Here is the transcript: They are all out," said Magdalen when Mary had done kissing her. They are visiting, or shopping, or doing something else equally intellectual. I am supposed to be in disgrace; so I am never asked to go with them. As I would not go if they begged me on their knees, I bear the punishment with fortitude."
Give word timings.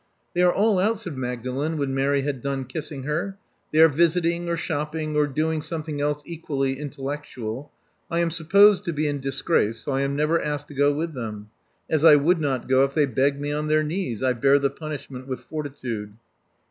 They 0.33 0.41
are 0.41 0.51
all 0.51 0.79
out," 0.79 0.97
said 0.97 1.15
Magdalen 1.15 1.77
when 1.77 1.93
Mary 1.93 2.21
had 2.21 2.41
done 2.41 2.65
kissing 2.65 3.03
her. 3.03 3.37
They 3.71 3.79
are 3.81 3.87
visiting, 3.87 4.49
or 4.49 4.57
shopping, 4.57 5.15
or 5.15 5.27
doing 5.27 5.61
something 5.61 6.01
else 6.01 6.23
equally 6.25 6.79
intellectual. 6.79 7.71
I 8.09 8.17
am 8.21 8.31
supposed 8.31 8.83
to 8.85 8.93
be 8.93 9.07
in 9.07 9.19
disgrace; 9.19 9.81
so 9.81 9.91
I 9.91 10.01
am 10.01 10.15
never 10.15 10.41
asked 10.41 10.69
to 10.69 10.73
go 10.73 10.91
with 10.91 11.13
them. 11.13 11.51
As 11.87 12.03
I 12.03 12.15
would 12.15 12.41
not 12.41 12.67
go 12.67 12.83
if 12.83 12.95
they 12.95 13.05
begged 13.05 13.39
me 13.39 13.51
on 13.51 13.67
their 13.67 13.83
knees, 13.83 14.23
I 14.23 14.33
bear 14.33 14.57
the 14.57 14.71
punishment 14.71 15.27
with 15.27 15.41
fortitude." 15.41 16.13